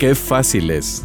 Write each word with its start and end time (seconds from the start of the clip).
¡Qué 0.00 0.14
fácil 0.14 0.70
es! 0.70 1.04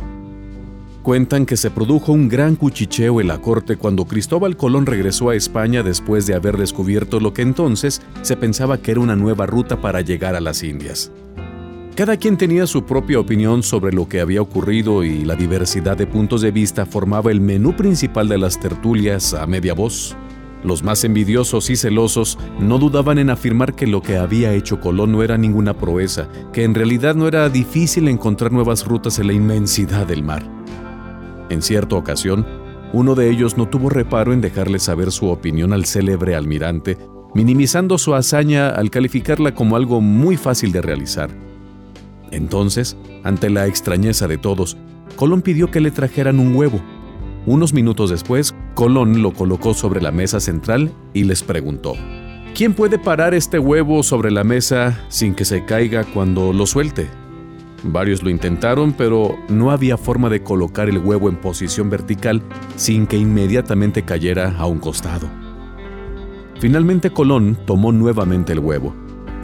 Cuentan 1.03 1.45
que 1.45 1.57
se 1.57 1.69
produjo 1.69 2.13
un 2.13 2.29
gran 2.29 2.55
cuchicheo 2.55 3.19
en 3.19 3.27
la 3.27 3.41
corte 3.41 3.75
cuando 3.75 4.05
Cristóbal 4.05 4.55
Colón 4.55 4.86
regresó 4.86 5.31
a 5.31 5.36
España 5.36 5.83
después 5.83 6.25
de 6.27 6.33
haber 6.33 6.55
descubierto 6.55 7.20
lo 7.20 7.34
que 7.34 7.41
entonces 7.41 8.02
se 8.21 8.38
pensaba 8.38 8.77
que 8.77 8.91
era 8.91 9.02
una 9.02 9.18
nueva 9.18 9.47
ruta 9.47 9.81
para 9.81 10.00
llegar 10.00 10.34
a 10.34 10.39
las 10.39 10.63
Indias. 10.63 11.11
Cada 11.97 12.16
quien 12.16 12.38
tenía 12.38 12.66
su 12.68 12.86
propia 12.86 13.20
opinión 13.20 13.63
sobre 13.63 13.91
lo 13.91 14.07
que 14.07 14.21
había 14.21 14.41
ocurrido 14.41 15.04
y 15.04 15.25
la 15.25 15.36
diversidad 15.36 15.98
de 15.98 16.07
puntos 16.07 16.39
de 16.39 16.52
vista 16.52 16.86
formaba 16.86 17.32
el 17.32 17.41
menú 17.41 17.75
principal 17.75 18.30
de 18.30 18.38
las 18.38 18.57
tertulias 18.57 19.34
a 19.34 19.46
media 19.46 19.73
voz. 19.73 20.16
Los 20.66 20.82
más 20.82 21.04
envidiosos 21.04 21.70
y 21.70 21.75
celosos 21.75 22.39
no 22.59 22.79
dudaban 22.79 23.20
en 23.20 23.29
afirmar 23.29 23.75
que 23.75 23.86
lo 23.86 24.02
que 24.02 24.18
había 24.18 24.52
hecho 24.52 24.79
Colón 24.79 25.11
no 25.11 25.21
era 25.21 25.38
ninguna 25.38 25.75
proeza, 25.75 26.27
que 26.52 26.64
en 26.64 26.73
realidad 26.73 27.14
no 27.14 27.27
era 27.27 27.47
difícil 27.50 28.07
encontrar 28.07 28.51
nuevas 28.51 28.83
rutas 28.83 29.19
en 29.19 29.28
la 29.28 29.33
inmensidad 29.33 30.07
del 30.07 30.24
mar. 30.24 30.43
En 31.51 31.61
cierta 31.61 31.96
ocasión, 31.96 32.47
uno 32.94 33.14
de 33.14 33.30
ellos 33.30 33.58
no 33.58 33.69
tuvo 33.69 33.91
reparo 33.91 34.33
en 34.33 34.41
dejarle 34.41 34.80
saber 34.80 35.11
su 35.11 35.28
opinión 35.28 35.72
al 35.72 35.86
célebre 35.86 36.33
almirante, 36.33 36.97
minimizando 37.36 38.00
su 38.00 38.16
hazaña 38.16 38.69
al 38.69 38.89
calificarla 38.89 39.53
como 39.53 39.75
algo 39.75 40.02
muy 40.02 40.36
fácil 40.36 40.72
de 40.72 40.81
realizar. 40.81 41.30
Entonces, 42.31 42.97
ante 43.23 43.52
la 43.52 43.67
extrañeza 43.67 44.27
de 44.27 44.39
todos, 44.39 44.77
Colón 45.16 45.44
pidió 45.44 45.69
que 45.69 45.80
le 45.80 45.91
trajeran 45.91 46.39
un 46.39 46.55
huevo. 46.55 46.81
Unos 47.47 47.73
minutos 47.73 48.09
después, 48.09 48.55
Colón 48.73 49.22
lo 49.22 49.31
colocó 49.31 49.75
sobre 49.75 50.02
la 50.02 50.11
mesa 50.11 50.39
central 50.39 50.91
y 51.13 51.25
les 51.25 51.44
preguntó, 51.44 51.94
¿quién 52.55 52.73
puede 52.73 52.97
parar 52.97 53.35
este 53.35 53.59
huevo 53.59 54.02
sobre 54.02 54.31
la 54.31 54.44
mesa 54.44 55.05
sin 55.09 55.35
que 55.35 55.45
se 55.45 55.63
caiga 55.63 56.05
cuando 56.05 56.53
lo 56.53 56.66
suelte? 56.66 57.08
Varios 57.83 58.23
lo 58.23 58.31
intentaron, 58.31 58.94
pero 58.94 59.35
no 59.47 59.69
había 59.69 59.95
forma 59.95 60.27
de 60.27 60.41
colocar 60.41 60.89
el 60.89 60.97
huevo 60.97 61.29
en 61.29 61.35
posición 61.35 61.91
vertical 61.91 62.41
sin 62.77 63.05
que 63.05 63.17
inmediatamente 63.17 64.02
cayera 64.02 64.55
a 64.57 64.65
un 64.65 64.80
costado. 64.80 65.30
Finalmente 66.59 67.11
Colón 67.11 67.59
tomó 67.67 67.91
nuevamente 67.91 68.53
el 68.53 68.59
huevo, 68.59 68.95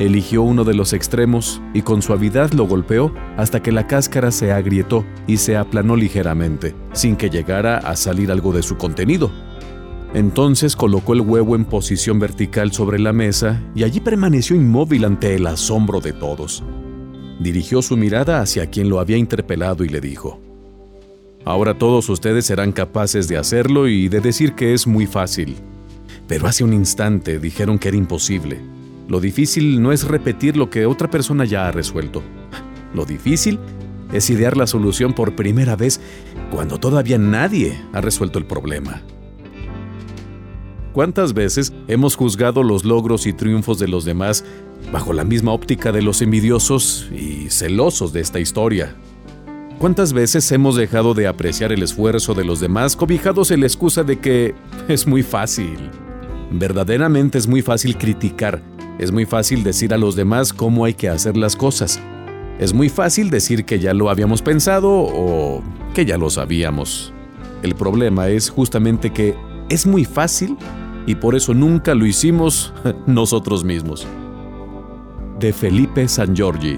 eligió 0.06 0.42
uno 0.42 0.64
de 0.64 0.74
los 0.74 0.94
extremos 0.94 1.62
y 1.74 1.82
con 1.82 2.02
suavidad 2.02 2.52
lo 2.54 2.66
golpeó 2.66 3.14
hasta 3.38 3.62
que 3.62 3.72
la 3.72 3.88
cáscara 3.88 4.32
se 4.32 4.52
agrietó 4.52 5.06
y 5.28 5.38
se 5.38 5.58
aplanó 5.58 5.96
ligeramente, 5.96 6.76
sin 6.94 7.16
que 7.16 7.30
llegara 7.30 7.78
a 7.78 7.96
salir 7.96 8.32
algo 8.32 8.54
de 8.54 8.64
su 8.64 8.78
contenido. 8.78 9.32
Entonces 10.14 10.76
colocó 10.76 11.14
el 11.14 11.22
huevo 11.22 11.56
en 11.56 11.66
posición 11.66 12.20
vertical 12.20 12.72
sobre 12.72 13.00
la 13.00 13.14
mesa 13.14 13.62
y 13.76 13.84
allí 13.84 14.00
permaneció 14.00 14.56
inmóvil 14.56 15.06
ante 15.06 15.36
el 15.36 15.48
asombro 15.48 16.02
de 16.02 16.14
todos 16.14 16.64
dirigió 17.42 17.82
su 17.82 17.98
mirada 17.98 18.40
hacia 18.40 18.68
quien 18.68 18.90
lo 18.90 19.00
había 19.00 19.18
interpelado 19.18 19.84
y 19.84 19.90
le 19.90 20.00
dijo, 20.00 20.40
Ahora 21.44 21.78
todos 21.78 22.08
ustedes 22.10 22.46
serán 22.46 22.72
capaces 22.72 23.28
de 23.28 23.38
hacerlo 23.38 23.88
y 23.88 24.10
de 24.10 24.22
decir 24.22 24.54
que 24.54 24.76
es 24.76 24.86
muy 24.86 25.08
fácil. 25.08 25.56
Pero 26.28 26.46
hace 26.46 26.64
un 26.64 26.72
instante 26.72 27.40
dijeron 27.40 27.80
que 27.80 27.88
era 27.88 27.98
imposible. 27.98 28.60
Lo 29.08 29.20
difícil 29.20 29.82
no 29.82 29.92
es 29.92 30.08
repetir 30.08 30.58
lo 30.58 30.70
que 30.70 30.86
otra 30.86 31.10
persona 31.10 31.46
ya 31.46 31.68
ha 31.68 31.72
resuelto. 31.72 32.22
Lo 32.94 33.06
difícil 33.06 33.60
es 34.14 34.30
idear 34.30 34.58
la 34.58 34.68
solución 34.68 35.14
por 35.14 35.36
primera 35.36 35.76
vez 35.76 36.00
cuando 36.52 36.80
todavía 36.80 37.18
nadie 37.18 37.80
ha 37.94 38.02
resuelto 38.02 38.40
el 38.40 38.46
problema. 38.46 39.02
¿Cuántas 40.94 41.34
veces 41.34 41.72
hemos 41.88 42.16
juzgado 42.16 42.64
los 42.64 42.84
logros 42.84 43.26
y 43.26 43.32
triunfos 43.32 43.80
de 43.80 43.88
los 43.88 44.04
demás 44.04 44.44
bajo 44.92 45.14
la 45.14 45.24
misma 45.24 45.54
óptica 45.54 45.94
de 45.94 46.02
los 46.02 46.22
envidiosos 46.22 47.10
y 47.16 47.50
celosos 47.50 48.12
de 48.12 48.20
esta 48.20 48.42
historia? 48.42 48.96
¿Cuántas 49.80 50.12
veces 50.12 50.52
hemos 50.52 50.76
dejado 50.76 51.14
de 51.14 51.28
apreciar 51.28 51.72
el 51.72 51.82
esfuerzo 51.82 52.34
de 52.34 52.44
los 52.44 52.60
demás 52.60 52.96
cobijados 52.96 53.52
en 53.52 53.62
la 53.62 53.68
excusa 53.68 54.04
de 54.04 54.20
que 54.20 54.54
es 54.90 55.08
muy 55.08 55.24
fácil? 55.24 55.90
Verdaderamente 56.52 57.38
es 57.38 57.48
muy 57.48 57.62
fácil 57.62 57.98
criticar, 57.98 58.62
es 59.02 59.12
muy 59.12 59.26
fácil 59.26 59.64
decir 59.64 59.96
a 59.96 59.98
los 59.98 60.16
demás 60.16 60.54
cómo 60.54 60.86
hay 60.86 60.94
que 60.94 61.10
hacer 61.10 61.36
las 61.36 61.56
cosas. 61.56 62.00
Es 62.60 62.72
muy 62.72 62.88
fácil 62.88 63.32
decir 63.32 63.66
que 63.66 63.80
ya 63.80 63.96
lo 63.96 64.12
habíamos 64.12 64.44
pensado 64.44 64.92
o 64.92 65.64
que 65.96 66.06
ya 66.06 66.20
lo 66.20 66.30
sabíamos. 66.30 67.12
El 67.64 67.74
problema 67.74 68.30
es 68.30 68.52
justamente 68.52 69.12
que 69.12 69.36
es 69.70 69.88
muy 69.88 70.06
fácil 70.06 70.56
y 71.08 71.16
por 71.16 71.34
eso 71.34 71.56
nunca 71.56 71.96
lo 71.96 72.06
hicimos 72.06 72.76
nosotros 73.08 73.64
mismos. 73.64 74.06
De 75.40 75.52
Felipe 75.52 76.08
San 76.08 76.36
Giorgi 76.36 76.78